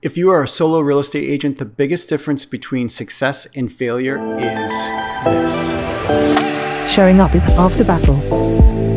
If 0.00 0.16
you 0.16 0.30
are 0.30 0.44
a 0.44 0.46
solo 0.46 0.78
real 0.78 1.00
estate 1.00 1.28
agent, 1.28 1.58
the 1.58 1.64
biggest 1.64 2.08
difference 2.08 2.44
between 2.44 2.88
success 2.88 3.48
and 3.56 3.72
failure 3.72 4.16
is 4.36 4.70
this. 5.24 5.70
Showing 6.88 7.18
up 7.18 7.34
is 7.34 7.42
half 7.42 7.74
the 7.74 7.84
battle. 7.84 8.14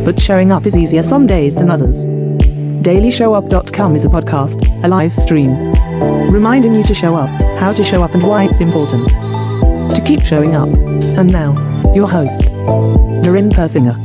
But 0.06 0.20
showing 0.20 0.52
up 0.52 0.68
is 0.68 0.78
easier 0.78 1.02
some 1.02 1.26
days 1.26 1.56
than 1.56 1.72
others. 1.72 2.06
DailyShowUp.com 2.06 3.96
is 3.96 4.06
a 4.06 4.10
podcast, 4.10 4.64
a 4.84 4.88
live 4.88 5.12
stream, 5.12 5.74
reminding 6.30 6.76
you 6.76 6.84
to 6.84 6.94
show 6.94 7.16
up, 7.16 7.30
how 7.60 7.74
to 7.74 7.84
show 7.84 8.04
up, 8.04 8.14
and 8.14 8.22
why 8.22 8.44
it's 8.44 8.62
important 8.62 9.10
to 9.10 10.04
keep 10.06 10.22
showing 10.22 10.54
up. 10.56 10.70
And 11.18 11.32
now, 11.32 11.56
your 11.96 12.08
host, 12.08 12.46
Noreen 13.26 13.50
Persinger. 13.50 13.98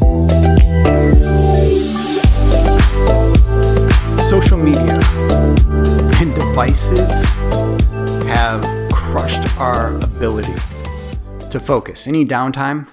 Social 4.30 4.56
media 4.56 4.98
devices 6.56 7.10
have 8.24 8.62
crushed 8.90 9.46
our 9.58 9.94
ability 9.96 10.54
to 11.50 11.60
focus. 11.60 12.06
Any 12.06 12.24
downtime, 12.24 12.88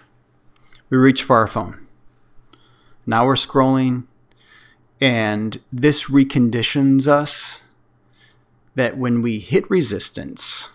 we 0.90 0.98
reach 0.98 1.24
for 1.24 1.38
our 1.38 1.48
phone. 1.48 1.88
Now 3.06 3.26
we're 3.26 3.36
scrolling, 3.36 4.04
and 5.00 5.62
this 5.72 6.10
reconditions 6.10 7.08
us 7.08 7.64
that 8.76 8.98
when 8.98 9.22
we 9.22 9.40
hit 9.40 9.70
resistance, 9.72 10.70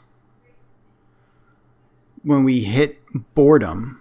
when 2.23 2.43
we 2.43 2.63
hit 2.63 3.03
boredom, 3.35 4.01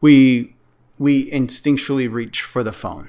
we 0.00 0.54
we 1.00 1.28
instinctually 1.32 2.08
reach 2.08 2.42
for 2.42 2.62
the 2.62 2.70
phone. 2.70 3.08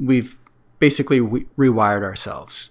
We've 0.00 0.36
basically 0.78 1.20
re- 1.20 1.46
rewired 1.56 2.02
ourselves. 2.02 2.70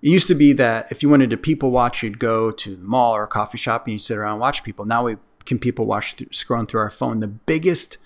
It 0.00 0.10
used 0.10 0.28
to 0.28 0.34
be 0.34 0.52
that 0.54 0.90
if 0.90 1.02
you 1.02 1.08
wanted 1.08 1.30
to 1.30 1.36
people 1.36 1.70
watch, 1.70 2.02
you'd 2.02 2.20
go 2.20 2.50
to 2.50 2.76
the 2.76 2.84
mall 2.84 3.14
or 3.14 3.24
a 3.24 3.28
coffee 3.28 3.58
shop 3.58 3.86
and 3.86 3.94
you'd 3.94 4.02
sit 4.02 4.16
around 4.16 4.34
and 4.34 4.40
watch 4.40 4.62
people. 4.62 4.84
Now 4.84 5.04
we 5.04 5.16
can 5.44 5.58
people 5.58 5.86
watch 5.86 6.14
through, 6.14 6.28
scrolling 6.28 6.68
through 6.68 6.80
our 6.80 6.90
phone. 6.90 7.20
The 7.20 7.28
biggest 7.28 7.98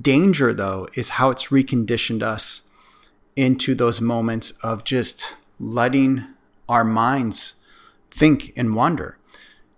danger, 0.00 0.52
though, 0.52 0.88
is 0.94 1.10
how 1.10 1.30
it's 1.30 1.48
reconditioned 1.48 2.22
us 2.22 2.62
into 3.36 3.74
those 3.74 4.00
moments 4.00 4.52
of 4.62 4.84
just 4.84 5.36
letting 5.60 6.24
our 6.68 6.84
minds 6.84 7.54
think 8.10 8.52
and 8.56 8.74
wonder. 8.74 9.18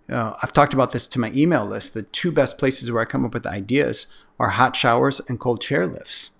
Uh, 0.09 0.33
I've 0.41 0.53
talked 0.53 0.73
about 0.73 0.91
this 0.91 1.07
to 1.07 1.19
my 1.19 1.31
email 1.33 1.65
list. 1.65 1.93
The 1.93 2.03
two 2.03 2.31
best 2.31 2.57
places 2.57 2.91
where 2.91 3.01
I 3.01 3.05
come 3.05 3.25
up 3.25 3.33
with 3.33 3.45
ideas 3.45 4.07
are 4.39 4.49
hot 4.49 4.75
showers 4.75 5.19
and 5.27 5.39
cold 5.39 5.61
chair 5.61 5.87
lifts. 5.87 6.31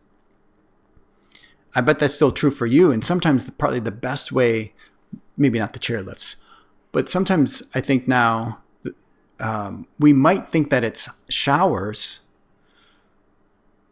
I 1.75 1.81
bet 1.81 1.99
that's 1.99 2.13
still 2.13 2.31
true 2.31 2.51
for 2.51 2.65
you. 2.65 2.91
And 2.91 3.03
sometimes 3.03 3.45
the, 3.45 3.51
probably 3.51 3.81
the 3.81 3.91
best 3.91 4.31
way, 4.31 4.73
maybe 5.37 5.59
not 5.59 5.73
the 5.73 5.79
chair 5.79 6.01
lifts, 6.01 6.37
but 6.93 7.09
sometimes 7.09 7.61
I 7.75 7.81
think 7.81 8.07
now 8.07 8.63
um, 9.39 9.87
we 9.99 10.13
might 10.13 10.49
think 10.49 10.69
that 10.69 10.85
it's 10.85 11.09
showers 11.29 12.21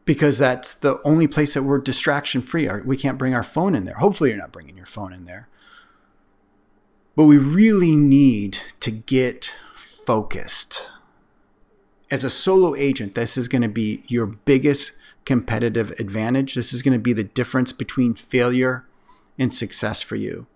because 0.05 0.37
that's 0.37 0.73
the 0.73 1.01
only 1.03 1.27
place 1.27 1.53
that 1.53 1.63
we're 1.63 1.79
distraction 1.79 2.41
free. 2.41 2.69
We 2.85 2.97
can't 2.97 3.17
bring 3.17 3.35
our 3.35 3.43
phone 3.43 3.75
in 3.75 3.85
there. 3.85 3.95
Hopefully, 3.95 4.29
you're 4.29 4.39
not 4.39 4.51
bringing 4.51 4.77
your 4.77 4.85
phone 4.85 5.13
in 5.13 5.25
there. 5.25 5.47
But 7.15 7.25
we 7.25 7.37
really 7.37 7.95
need 7.95 8.59
to 8.79 8.91
get 8.91 9.53
focused. 9.75 10.89
As 12.09 12.23
a 12.23 12.29
solo 12.29 12.75
agent, 12.75 13.15
this 13.15 13.37
is 13.37 13.47
going 13.47 13.61
to 13.61 13.69
be 13.69 14.03
your 14.07 14.25
biggest 14.25 14.93
competitive 15.25 15.91
advantage. 15.99 16.55
This 16.55 16.73
is 16.73 16.81
going 16.81 16.93
to 16.93 16.99
be 16.99 17.13
the 17.13 17.23
difference 17.23 17.71
between 17.71 18.13
failure 18.13 18.85
and 19.37 19.53
success 19.53 20.01
for 20.01 20.15
you. 20.15 20.47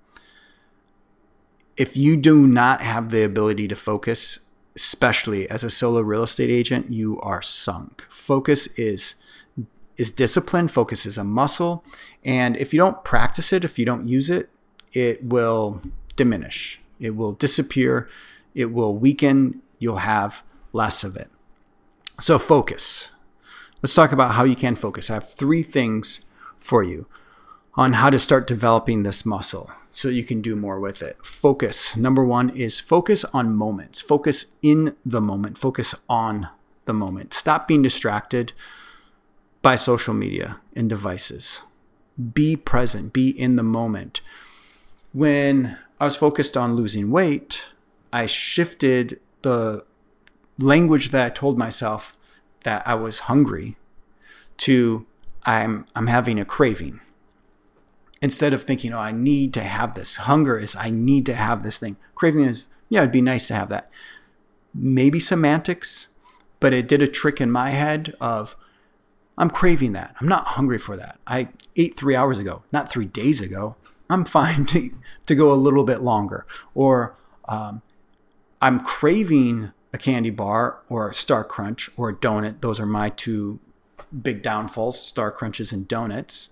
If 1.77 1.95
you 1.95 2.17
do 2.17 2.47
not 2.47 2.81
have 2.81 3.11
the 3.11 3.23
ability 3.23 3.67
to 3.67 3.75
focus, 3.75 4.39
especially 4.75 5.49
as 5.49 5.63
a 5.63 5.69
solo 5.69 6.01
real 6.01 6.23
estate 6.23 6.49
agent, 6.49 6.91
you 6.91 7.19
are 7.21 7.41
sunk. 7.41 8.05
Focus 8.09 8.67
is 8.77 9.15
is 9.97 10.11
discipline, 10.11 10.67
focus 10.67 11.07
is 11.07 11.17
a 11.17 11.23
muscle, 11.23 11.83
and 12.23 12.55
if 12.57 12.71
you 12.71 12.77
don't 12.77 13.03
practice 13.03 13.51
it, 13.51 13.63
if 13.63 13.79
you 13.79 13.85
don't 13.85 14.05
use 14.05 14.29
it, 14.29 14.47
it 14.93 15.23
will 15.23 15.81
diminish. 16.15 16.79
It 16.99 17.11
will 17.11 17.33
disappear, 17.33 18.07
it 18.53 18.71
will 18.71 18.95
weaken, 18.95 19.61
you'll 19.79 19.97
have 19.97 20.43
less 20.71 21.03
of 21.03 21.15
it. 21.15 21.31
So 22.19 22.37
focus. 22.37 23.11
Let's 23.83 23.93
talk 23.93 24.11
about 24.11 24.31
how 24.31 24.43
you 24.43 24.55
can 24.55 24.75
focus. 24.75 25.09
I 25.09 25.15
have 25.15 25.29
three 25.29 25.61
things 25.61 26.25
for 26.57 26.81
you 26.81 27.05
on 27.75 27.93
how 27.93 28.09
to 28.09 28.17
start 28.17 28.47
developing 28.47 29.03
this 29.03 29.23
muscle 29.23 29.69
so 29.91 30.07
you 30.07 30.23
can 30.23 30.41
do 30.41 30.55
more 30.55 30.79
with 30.79 31.03
it. 31.03 31.23
Focus. 31.23 31.95
Number 31.95 32.25
one 32.25 32.49
is 32.49 32.79
focus 32.79 33.23
on 33.25 33.55
moments, 33.55 34.01
focus 34.01 34.55
in 34.63 34.95
the 35.05 35.21
moment, 35.21 35.59
focus 35.59 35.93
on 36.09 36.49
the 36.85 36.93
moment. 36.93 37.35
Stop 37.35 37.67
being 37.67 37.83
distracted 37.83 38.53
by 39.61 39.75
social 39.75 40.15
media 40.15 40.57
and 40.75 40.89
devices. 40.89 41.61
Be 42.33 42.55
present, 42.55 43.13
be 43.13 43.29
in 43.29 43.57
the 43.57 43.63
moment. 43.63 44.21
When 45.13 45.77
I 45.99 46.05
was 46.05 46.17
focused 46.17 46.57
on 46.57 46.75
losing 46.75 47.11
weight, 47.11 47.63
I 48.11 48.25
shifted 48.25 49.19
the 49.43 49.85
language 50.57 51.11
that 51.11 51.25
I 51.25 51.29
told 51.29 51.59
myself 51.59 52.16
that 52.63 52.87
I 52.87 52.95
was 52.95 53.19
hungry 53.19 53.77
to 54.57 55.05
I'm 55.43 55.85
I'm 55.95 56.07
having 56.07 56.39
a 56.39 56.45
craving. 56.45 56.99
Instead 58.21 58.53
of 58.53 58.63
thinking, 58.63 58.93
oh, 58.93 58.99
I 58.99 59.11
need 59.11 59.53
to 59.53 59.61
have 59.61 59.93
this. 59.93 60.15
Hunger 60.15 60.57
is 60.57 60.75
I 60.75 60.89
need 60.89 61.25
to 61.27 61.35
have 61.35 61.61
this 61.61 61.77
thing. 61.77 61.97
Craving 62.15 62.45
is, 62.45 62.67
yeah, 62.89 63.01
it'd 63.01 63.11
be 63.11 63.21
nice 63.21 63.47
to 63.49 63.53
have 63.53 63.69
that. 63.69 63.91
Maybe 64.73 65.19
semantics, 65.19 66.09
but 66.59 66.73
it 66.73 66.87
did 66.87 67.03
a 67.03 67.07
trick 67.07 67.39
in 67.39 67.51
my 67.51 67.69
head 67.69 68.15
of 68.19 68.55
I'm 69.37 69.51
craving 69.51 69.93
that. 69.93 70.15
I'm 70.19 70.27
not 70.27 70.47
hungry 70.47 70.79
for 70.79 70.97
that. 70.97 71.19
I 71.27 71.49
ate 71.75 71.95
three 71.95 72.15
hours 72.15 72.39
ago, 72.39 72.63
not 72.71 72.89
three 72.89 73.05
days 73.05 73.39
ago. 73.39 73.75
I'm 74.09 74.25
fine 74.39 74.65
to, 74.67 74.89
to 75.27 75.35
go 75.35 75.53
a 75.53 75.55
little 75.55 75.83
bit 75.83 76.01
longer. 76.01 76.45
Or 76.73 77.15
um, 77.47 77.81
I'm 78.61 78.79
craving 78.79 79.71
a 79.93 79.97
candy 79.97 80.29
bar 80.29 80.79
or 80.89 81.09
a 81.09 81.13
Star 81.13 81.43
Crunch 81.43 81.89
or 81.97 82.09
a 82.09 82.15
donut. 82.15 82.61
Those 82.61 82.79
are 82.79 82.85
my 82.85 83.09
two 83.09 83.59
big 84.21 84.41
downfalls 84.41 84.99
Star 85.01 85.31
Crunches 85.31 85.71
and 85.71 85.87
donuts. 85.87 86.49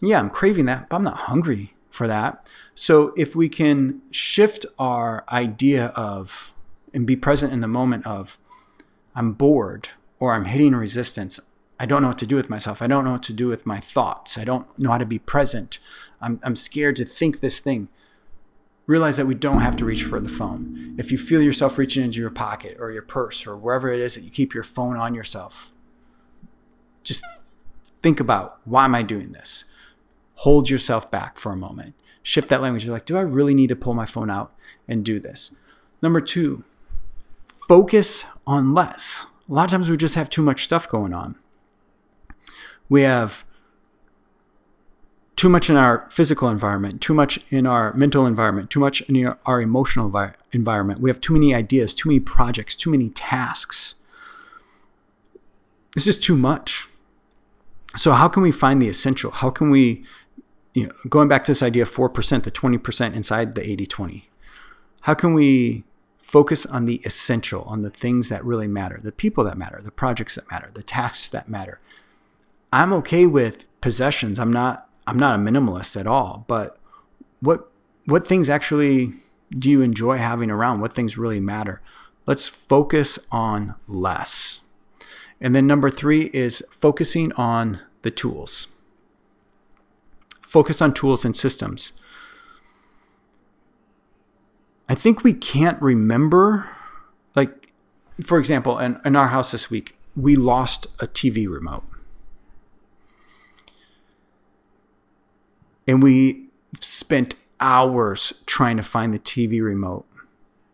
Yeah, 0.00 0.18
I'm 0.20 0.30
craving 0.30 0.66
that, 0.66 0.88
but 0.88 0.96
I'm 0.96 1.04
not 1.04 1.18
hungry 1.18 1.74
for 1.90 2.06
that. 2.06 2.48
So 2.74 3.12
if 3.16 3.34
we 3.34 3.48
can 3.48 4.00
shift 4.10 4.64
our 4.78 5.24
idea 5.30 5.86
of 5.88 6.54
and 6.94 7.06
be 7.06 7.16
present 7.16 7.52
in 7.52 7.60
the 7.60 7.68
moment 7.68 8.06
of 8.06 8.38
I'm 9.14 9.32
bored 9.32 9.88
or 10.20 10.32
I'm 10.32 10.44
hitting 10.44 10.74
resistance, 10.74 11.40
I 11.80 11.86
don't 11.86 12.02
know 12.02 12.08
what 12.08 12.18
to 12.18 12.26
do 12.26 12.36
with 12.36 12.50
myself. 12.50 12.82
I 12.82 12.86
don't 12.86 13.04
know 13.04 13.12
what 13.12 13.22
to 13.24 13.32
do 13.32 13.48
with 13.48 13.66
my 13.66 13.80
thoughts. 13.80 14.38
I 14.38 14.44
don't 14.44 14.66
know 14.78 14.90
how 14.90 14.98
to 14.98 15.06
be 15.06 15.18
present. 15.18 15.78
I'm, 16.20 16.40
I'm 16.42 16.56
scared 16.56 16.96
to 16.96 17.04
think 17.04 17.40
this 17.40 17.60
thing 17.60 17.88
realize 18.88 19.18
that 19.18 19.26
we 19.26 19.34
don't 19.34 19.60
have 19.60 19.76
to 19.76 19.84
reach 19.84 20.02
for 20.02 20.18
the 20.18 20.30
phone. 20.30 20.96
If 20.98 21.12
you 21.12 21.18
feel 21.18 21.42
yourself 21.42 21.78
reaching 21.78 22.02
into 22.02 22.18
your 22.18 22.30
pocket 22.30 22.78
or 22.80 22.90
your 22.90 23.02
purse 23.02 23.46
or 23.46 23.54
wherever 23.54 23.92
it 23.92 24.00
is 24.00 24.14
that 24.14 24.24
you 24.24 24.30
keep 24.30 24.54
your 24.54 24.64
phone 24.64 24.96
on 24.96 25.14
yourself, 25.14 25.72
just 27.04 27.22
think 28.02 28.18
about 28.18 28.58
why 28.64 28.86
am 28.86 28.94
I 28.94 29.02
doing 29.02 29.32
this? 29.32 29.66
Hold 30.36 30.70
yourself 30.70 31.10
back 31.10 31.36
for 31.38 31.52
a 31.52 31.56
moment. 31.56 31.94
Shift 32.22 32.48
that 32.48 32.62
language. 32.62 32.84
You're 32.84 32.94
like, 32.94 33.04
do 33.04 33.18
I 33.18 33.20
really 33.20 33.54
need 33.54 33.68
to 33.68 33.76
pull 33.76 33.92
my 33.92 34.06
phone 34.06 34.30
out 34.30 34.54
and 34.88 35.04
do 35.04 35.20
this? 35.20 35.54
Number 36.00 36.20
two, 36.22 36.64
focus 37.68 38.24
on 38.46 38.72
less. 38.72 39.26
A 39.48 39.52
lot 39.52 39.64
of 39.64 39.70
times 39.70 39.90
we 39.90 39.98
just 39.98 40.14
have 40.14 40.30
too 40.30 40.42
much 40.42 40.64
stuff 40.64 40.88
going 40.88 41.12
on. 41.12 41.36
We 42.88 43.02
have 43.02 43.44
too 45.38 45.48
much 45.48 45.70
in 45.70 45.76
our 45.76 46.04
physical 46.10 46.48
environment, 46.48 47.00
too 47.00 47.14
much 47.14 47.38
in 47.50 47.64
our 47.64 47.94
mental 47.94 48.26
environment, 48.26 48.70
too 48.70 48.80
much 48.80 49.02
in 49.02 49.28
our 49.46 49.60
emotional 49.60 50.08
vi- 50.08 50.34
environment. 50.50 51.00
We 51.00 51.08
have 51.10 51.20
too 51.20 51.32
many 51.32 51.54
ideas, 51.54 51.94
too 51.94 52.08
many 52.08 52.18
projects, 52.18 52.74
too 52.74 52.90
many 52.90 53.08
tasks. 53.10 53.94
It's 55.94 56.04
just 56.04 56.24
too 56.24 56.36
much. 56.36 56.88
So, 57.96 58.12
how 58.12 58.26
can 58.26 58.42
we 58.42 58.50
find 58.50 58.82
the 58.82 58.88
essential? 58.88 59.30
How 59.30 59.48
can 59.48 59.70
we, 59.70 60.04
you 60.74 60.88
know, 60.88 60.92
going 61.08 61.28
back 61.28 61.44
to 61.44 61.52
this 61.52 61.62
idea 61.62 61.84
of 61.84 61.90
4%, 61.90 62.42
the 62.42 62.50
20% 62.50 63.14
inside 63.14 63.54
the 63.54 63.62
80 63.62 63.86
20, 63.86 64.28
how 65.02 65.14
can 65.14 65.34
we 65.34 65.84
focus 66.18 66.66
on 66.66 66.86
the 66.86 66.96
essential, 67.04 67.62
on 67.62 67.82
the 67.82 67.90
things 67.90 68.28
that 68.28 68.44
really 68.44 68.66
matter, 68.66 68.98
the 69.00 69.12
people 69.12 69.44
that 69.44 69.56
matter, 69.56 69.80
the 69.84 69.92
projects 69.92 70.34
that 70.34 70.50
matter, 70.50 70.68
the 70.74 70.82
tasks 70.82 71.28
that 71.28 71.48
matter? 71.48 71.78
I'm 72.72 72.92
okay 72.94 73.24
with 73.24 73.66
possessions. 73.80 74.40
I'm 74.40 74.52
not 74.52 74.87
I'm 75.08 75.18
not 75.18 75.38
a 75.38 75.42
minimalist 75.42 75.98
at 75.98 76.06
all, 76.06 76.44
but 76.48 76.78
what 77.40 77.70
what 78.04 78.26
things 78.26 78.48
actually 78.50 79.12
do 79.50 79.70
you 79.70 79.80
enjoy 79.82 80.18
having 80.18 80.50
around? 80.50 80.80
What 80.80 80.94
things 80.94 81.16
really 81.18 81.40
matter? 81.40 81.80
Let's 82.26 82.48
focus 82.48 83.18
on 83.32 83.74
less. 83.86 84.62
And 85.40 85.54
then 85.54 85.66
number 85.66 85.88
3 85.88 86.30
is 86.34 86.62
focusing 86.70 87.32
on 87.32 87.80
the 88.02 88.10
tools. 88.10 88.66
focus 90.42 90.80
on 90.80 90.94
tools 90.94 91.24
and 91.24 91.36
systems. 91.36 91.92
I 94.88 94.94
think 94.94 95.22
we 95.22 95.34
can't 95.34 95.80
remember, 95.82 96.68
like, 97.36 97.72
for 98.24 98.38
example, 98.38 98.78
in, 98.78 98.98
in 99.04 99.14
our 99.14 99.28
house 99.28 99.52
this 99.52 99.70
week, 99.70 99.96
we 100.16 100.36
lost 100.36 100.86
a 101.00 101.06
TV 101.06 101.46
remote. 101.48 101.84
And 105.88 106.02
we 106.02 106.48
spent 106.80 107.34
hours 107.58 108.34
trying 108.46 108.76
to 108.76 108.82
find 108.84 109.12
the 109.12 109.18
TV 109.18 109.60
remote 109.60 110.06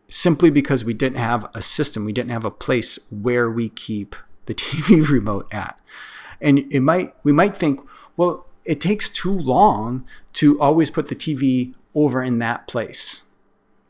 simply 0.08 0.50
because 0.50 0.84
we 0.84 0.94
didn't 0.94 1.16
have 1.18 1.48
a 1.54 1.62
system, 1.62 2.04
we 2.04 2.12
didn't 2.12 2.30
have 2.30 2.44
a 2.44 2.50
place 2.50 2.98
where 3.10 3.50
we 3.50 3.68
keep 3.68 4.14
the 4.46 4.54
TV 4.54 5.08
remote 5.08 5.52
at. 5.52 5.80
And 6.40 6.70
it 6.72 6.80
might 6.80 7.14
we 7.22 7.32
might 7.32 7.56
think, 7.56 7.80
well, 8.16 8.46
it 8.64 8.80
takes 8.80 9.08
too 9.08 9.32
long 9.32 10.04
to 10.34 10.60
always 10.60 10.90
put 10.90 11.08
the 11.08 11.14
TV 11.14 11.74
over 11.94 12.22
in 12.22 12.38
that 12.40 12.66
place. 12.66 13.22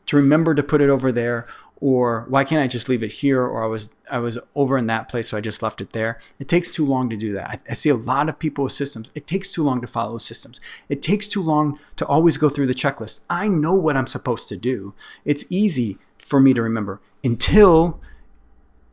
To 0.07 0.15
remember 0.15 0.53
to 0.53 0.61
put 0.61 0.81
it 0.81 0.89
over 0.89 1.11
there 1.11 1.47
or 1.81 2.25
why 2.29 2.43
can't 2.43 2.61
I 2.61 2.67
just 2.67 2.87
leave 2.87 3.03
it 3.03 3.11
here 3.11 3.41
or 3.41 3.63
I 3.63 3.67
was 3.67 3.89
I 4.09 4.19
was 4.19 4.37
over 4.55 4.77
in 4.77 4.87
that 4.87 5.09
place 5.09 5.29
so 5.29 5.37
I 5.37 5.41
just 5.41 5.61
left 5.61 5.81
it 5.81 5.91
there. 5.91 6.17
It 6.39 6.47
takes 6.47 6.69
too 6.69 6.85
long 6.85 7.09
to 7.09 7.17
do 7.17 7.33
that. 7.33 7.49
I, 7.49 7.71
I 7.71 7.73
see 7.73 7.89
a 7.89 7.95
lot 7.95 8.29
of 8.29 8.39
people 8.39 8.63
with 8.63 8.73
systems. 8.73 9.11
It 9.15 9.27
takes 9.27 9.51
too 9.51 9.63
long 9.63 9.81
to 9.81 9.87
follow 9.87 10.17
systems. 10.17 10.59
It 10.89 11.01
takes 11.01 11.27
too 11.27 11.43
long 11.43 11.79
to 11.97 12.05
always 12.05 12.37
go 12.37 12.49
through 12.49 12.67
the 12.67 12.73
checklist. 12.73 13.21
I 13.29 13.47
know 13.47 13.73
what 13.73 13.97
I'm 13.97 14.07
supposed 14.07 14.47
to 14.49 14.57
do. 14.57 14.93
It's 15.25 15.45
easy 15.49 15.97
for 16.17 16.39
me 16.39 16.53
to 16.53 16.61
remember 16.61 17.01
until 17.23 17.99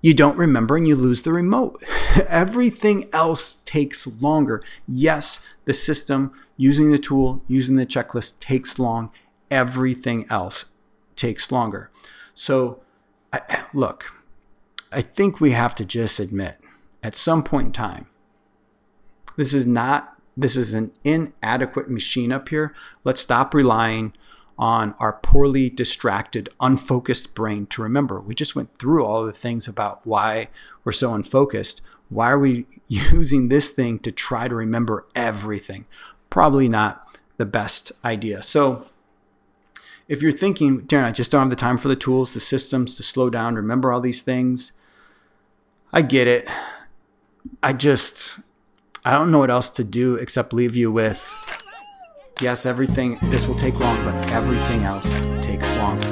you 0.01 0.15
don't 0.15 0.37
remember 0.37 0.77
and 0.77 0.87
you 0.87 0.97
lose 0.97 1.23
the 1.23 1.33
remote. 1.33 1.83
Everything 2.29 3.09
else 3.13 3.59
takes 3.65 4.07
longer. 4.21 4.63
Yes, 4.89 5.39
the 5.65 5.73
system, 5.73 6.33
using 6.57 6.91
the 6.91 6.99
tool, 6.99 7.43
using 7.47 7.77
the 7.77 7.87
checklist 7.87 8.41
takes 8.41 8.81
long. 8.81 9.13
Everything 9.51 10.27
else 10.29 10.67
takes 11.15 11.53
longer. 11.53 11.91
So, 12.35 12.81
I, 13.33 13.65
look, 13.73 14.13
I 14.91 15.01
think 15.01 15.41
we 15.41 15.53
have 15.53 15.75
to 15.77 15.85
just 15.85 16.21
admit 16.21 16.59
at 17.03 17.17
some 17.17 17.43
point 17.43 17.67
in 17.67 17.73
time, 17.73 18.07
this 19.37 19.55
is 19.55 19.67
not, 19.67 20.17
this 20.37 20.57
is 20.57 20.75
an 20.75 20.93
inadequate 21.05 21.91
machine 21.91 22.33
up 22.33 22.49
here. 22.49 22.75
Let's 23.05 23.21
stop 23.21 23.55
relying 23.55 24.13
on 24.59 24.95
our 24.99 25.15
poorly 25.15 25.71
distracted, 25.71 26.49
unfocused 26.61 27.35
brain 27.35 27.67
to 27.67 27.83
remember. 27.83 28.21
We 28.21 28.35
just 28.35 28.55
went 28.55 28.77
through 28.79 29.05
all 29.05 29.25
the 29.25 29.33
things 29.33 29.67
about 29.67 30.07
why 30.07 30.49
we're 30.85 30.93
so 30.93 31.15
unfocused. 31.15 31.81
Why 32.11 32.31
are 32.31 32.39
we 32.39 32.67
using 32.89 33.49
this 33.49 33.71
thing 33.71 33.99
to 34.01 34.13
try 34.13 34.49
to 34.49 34.55
remember 34.55 35.07
everything? 35.15 35.87
Probably 36.31 36.69
not 36.69 37.19
the 37.39 37.47
best 37.47 37.93
idea. 38.05 38.43
So, 38.43 38.87
if 40.09 40.23
you're 40.23 40.33
thinking, 40.33 40.83
Darren, 40.83 41.05
I 41.05 41.11
just 41.11 41.31
don't 41.31 41.43
have 41.43 41.51
the 41.51 41.57
time 41.57 41.79
for 41.79 41.89
the 41.89 41.97
tools, 41.97 42.35
the 42.35 42.41
systems 42.41 42.97
to 42.97 43.03
slow 43.03 43.31
down, 43.31 43.55
remember 43.55 43.93
all 43.93 44.01
these 44.01 44.23
things, 44.23 44.73
I 45.93 46.03
get 46.03 46.27
it. 46.27 46.49
I 47.63 47.73
just, 47.73 48.41
I 49.05 49.13
don't 49.13 49.31
know 49.31 49.39
what 49.39 49.51
else 49.51 49.71
to 49.71 49.85
do 49.85 50.17
except 50.17 50.53
leave 50.53 50.77
you 50.77 50.93
with 50.93 51.37
yes, 52.43 52.67
everything, 52.67 53.19
this 53.25 53.47
will 53.47 53.55
take 53.55 53.79
long, 53.79 54.05
but 54.05 54.31
everything 54.33 54.83
else 54.83 55.21
takes 55.41 55.71
longer. 55.77 56.07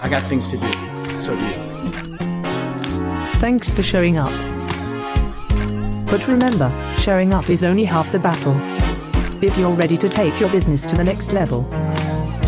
I 0.00 0.08
got 0.08 0.22
things 0.22 0.50
to 0.50 0.56
do, 0.56 0.72
so 1.20 1.36
do 1.36 1.44
you. 1.44 2.16
Thanks 3.40 3.72
for 3.72 3.82
showing 3.82 4.16
up. 4.16 4.30
But 6.06 6.26
remember, 6.26 6.72
showing 6.98 7.34
up 7.34 7.50
is 7.50 7.62
only 7.62 7.84
half 7.84 8.10
the 8.10 8.18
battle. 8.18 8.56
If 9.44 9.56
you're 9.58 9.70
ready 9.70 9.96
to 9.98 10.08
take 10.08 10.38
your 10.40 10.50
business 10.50 10.84
to 10.86 10.96
the 10.96 11.04
next 11.04 11.32
level, 11.32 11.62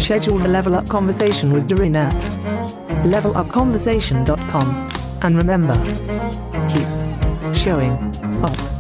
schedule 0.03 0.45
a 0.45 0.49
level 0.49 0.75
up 0.75 0.89
conversation 0.89 1.53
with 1.53 1.69
Doreen 1.69 1.95
at 1.95 2.13
levelupconversation.com. 3.05 4.91
And 5.23 5.37
remember, 5.37 5.75
keep 6.69 7.55
showing 7.55 7.93
up. 8.45 8.72